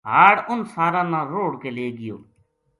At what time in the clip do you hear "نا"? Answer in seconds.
1.11-1.19